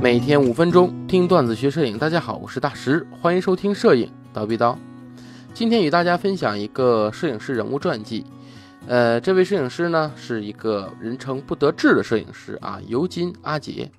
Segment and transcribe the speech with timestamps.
[0.00, 4.78] 每天五分钟听段子学摄影，大家好，我是大石，欢迎收听摄影刀逼刀。
[5.54, 8.24] 今天与大家分享一个摄影师人物传记。
[8.86, 13.90] 呃，这位摄影师呢是一个人称不得志的摄影师啊，尤金阿杰。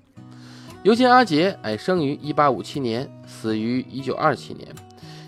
[0.84, 4.68] 尤金阿杰，哎，生于一八五七年，死于一九二七年。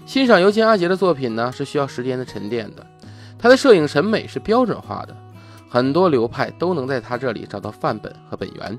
[0.06, 2.86] 欣赏尤金阿杰的作品呢，是需要时间的沉淀的。
[3.38, 5.16] 他的摄影审美是标准化的。
[5.70, 8.76] 很多流派都能在他这里找到范本和本源。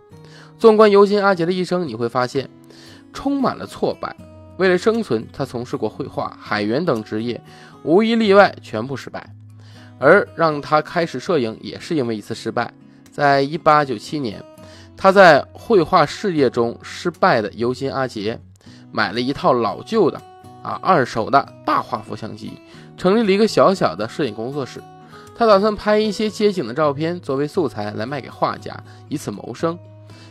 [0.60, 2.50] 纵观尤金·阿杰的一生，你会发现
[3.14, 4.14] 充满了挫败。
[4.58, 7.42] 为了生存，他从事过绘画、海员等职业，
[7.84, 9.34] 无一例外全部失败。
[9.98, 12.74] 而让他开始摄影，也是因为一次失败。
[13.10, 14.44] 在1897年，
[14.98, 18.38] 他在绘画事业中失败的尤金·阿杰
[18.92, 20.22] 买了一套老旧的
[20.62, 22.52] 啊二手的大画幅相机，
[22.98, 24.82] 成立了一个小小的摄影工作室。
[25.42, 29.76] 他打算拍一些街景的照片作为素材来卖给画家，以此谋生。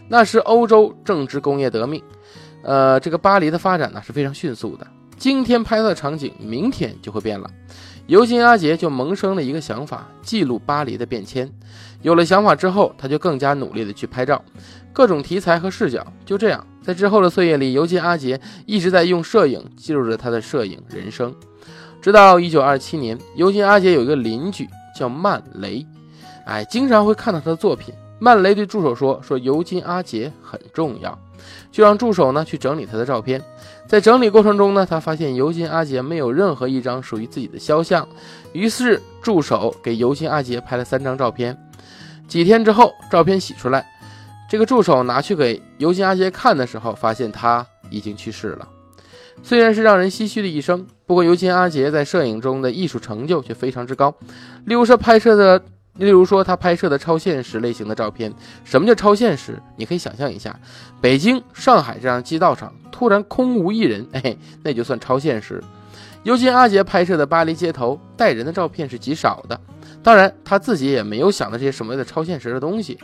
[0.06, 2.00] 那时欧洲正值工业革命，
[2.62, 4.86] 呃，这个巴黎的发展呢是非常迅速的。
[5.16, 7.50] 今天拍摄的场景，明天就会变了。
[8.06, 11.50] 尤金·阿杰就萌生了一个想法，记录巴黎的变迁。
[12.03, 14.41] 有了想法之后，他就更加努力的去拍照，
[14.92, 16.06] 各种题材和视角。
[16.25, 21.34] 就这样，在之后的岁月里，尤金·阿杰一直在用摄影记录着他的摄影人生。
[22.00, 24.69] 直到一九二七年，尤金·阿杰有一个邻居。
[24.94, 25.86] 叫曼雷，
[26.44, 27.94] 哎，经常会看到他的作品。
[28.19, 31.19] 曼雷对助手说：“说尤金阿杰很重要，
[31.72, 33.42] 就让助手呢去整理他的照片。
[33.88, 38.06] 在整理过程中呢，他发现尤金阿杰没有任何一张属于自己的肖像。
[38.52, 41.56] 于是助手给尤金阿杰拍了三张照片。
[42.28, 43.86] 几天之后，照片洗出来，
[44.50, 48.69] 这个助手拿去给尤金阿杰看的时候，发现他已经去世了。”
[49.42, 54.14] 虽然是让人唏嘘的一生，不过尤金·阿杰在摄影中的艺术成就却非常之高。
[54.66, 55.58] 例如说拍摄的，
[55.94, 58.32] 例如说他拍摄的超现实类型的照片。
[58.64, 59.60] 什么叫超现实？
[59.77, 60.58] 你可以想象一下，
[61.00, 65.62] 北京、上海这样街道上突然空无一人，哎，那就算超现实。
[66.22, 69.58] 尤金·阿杰拍摄的巴黎街头带人的照片是极少的。
[70.03, 72.98] 当然，他自己也没有想到这些什么的超现实的东西，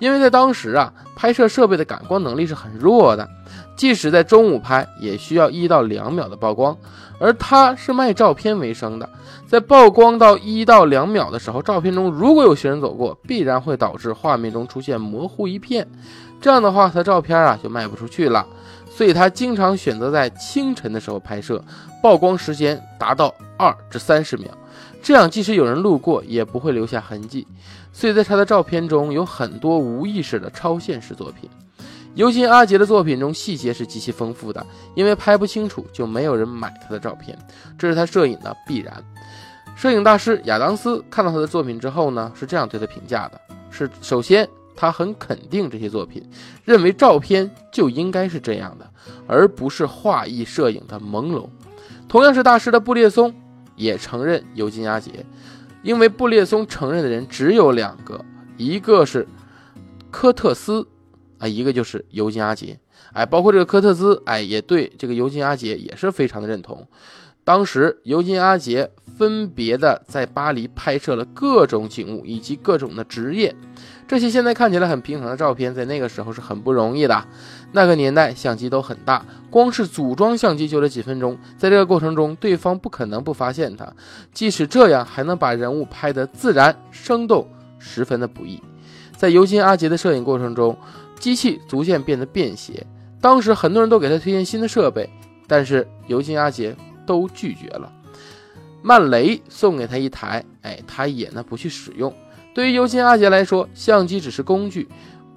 [0.00, 3.28] 因为在当时啊，拍摄设备的感光能力是很弱的。
[3.76, 6.76] 即使在中午拍，也需要一到两秒的曝光，
[7.20, 9.08] 而他是卖照片为生的，
[9.46, 15.86] 在曝光到一到两秒的时候，照片中如果有行人走过，必然会导致画面中出现模糊一片，
[16.40, 18.44] 这样的话，他照片啊就卖不出去了。
[18.90, 21.62] 所以他经常选择在清晨的时候拍摄，
[22.02, 24.50] 曝光时间达到二至三十秒，
[25.00, 27.46] 这样即使有人路过，也不会留下痕迹。
[27.92, 31.48] 所以在他的照片中有很多无意识的超现实作品。
[32.14, 34.64] 尤金·阿杰的作品中细节是极其丰富的，
[34.96, 37.38] 因为拍不清楚就没有人买他的照片，
[37.78, 39.02] 这是他摄影的必然。
[39.76, 43.40] 摄影大师亚当斯看到他的作品之后呢，是这样对他评价的：
[43.70, 44.46] 是首先
[44.80, 46.26] 他很肯定这些作品，
[46.64, 48.90] 认为照片就应该是这样的，
[49.26, 51.46] 而不是画意摄影的朦胧。
[52.08, 53.34] 同样是大师的布列松
[53.76, 55.26] 也承认尤金·阿杰，
[55.82, 58.24] 因为布列松承认的人只有两个，
[58.56, 59.28] 一个是
[60.10, 60.88] 科特斯。
[61.36, 62.80] 啊，一个就是尤金·阿杰，
[63.12, 66.86] 哎，包括这个科特兹，哎，也对这个尤金·阿杰也是非常的认同。
[67.44, 73.54] 当时尤金·阿杰分别的在巴黎拍摄了各种景物以及各种的职业，
[74.08, 77.22] 这些现在看起来很平常的照片，在那个时候是很不容易的。
[77.72, 83.86] 那个年代相机都很大，光是组装相机就得几分钟，在这个过程中，对方不可能不发现他。
[84.32, 87.46] 即使这样，还能把人物拍得自然生动，
[87.78, 88.58] 十分的不易。
[89.14, 90.74] 在尤金·阿杰的摄影过程中。
[91.18, 92.86] 机器逐渐变得便携，
[93.20, 95.06] 当时很多人都给他推荐新的设备，
[95.46, 97.92] 但是尤金·阿杰都拒绝了。
[98.82, 102.12] 曼雷送给他一台，哎，他也呢不去使用。
[102.54, 104.88] 对于尤金·阿杰来说，相机只是工具，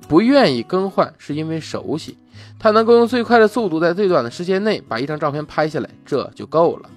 [0.07, 2.17] 不愿意更换是因为熟悉，
[2.57, 6.89] 他能够用最快的速度在最短的时间内把一张照片拍下来，这就够了。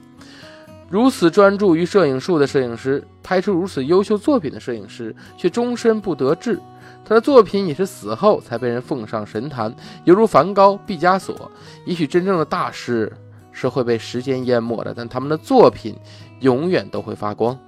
[0.89, 6.61] 如此专注于摄影术的摄影师，拍出如此优秀作品的摄影师，却终身不得志。
[7.05, 11.51] 他的作品也是死后才被人奉上神坛，犹如梵高、毕加索。
[11.85, 13.13] 也许真正的大师
[13.59, 15.97] 是会被时间淹没的，但他们的作品
[16.41, 17.59] 永远都会发光。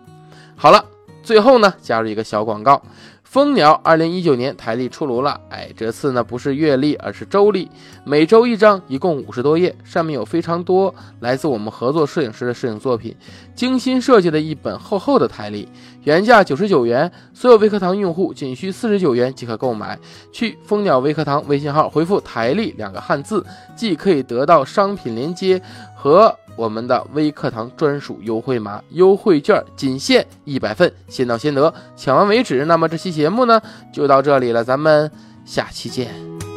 [0.54, 0.84] 好了，
[1.22, 2.82] 最后呢，加入一个小广告。
[3.28, 7.70] 蜂鸟二零一九年台历出炉了，哎，这次呢不是月历，而是周历，
[8.02, 13.14] 每周一张，一共五十多页，上面有非常多来自我们合作摄影师的摄影作品，
[13.54, 15.68] 精心设计的一本厚厚的台历，
[16.04, 19.98] 原价九十九元，所有微课堂用户仅需四十九元即可购买。
[20.32, 23.44] 去蜂鸟微课堂微信号回复“台历”两个汉字，
[23.76, 25.60] 既可以得到商品链接
[25.94, 26.34] 和。
[26.58, 32.64] 我们的微课堂专属优惠码，优惠券仅限一百份，先到先得，抢完为止。
[32.64, 33.62] 那么这期节目呢，
[33.92, 35.08] 就到这里了，咱们
[35.44, 36.47] 下期见。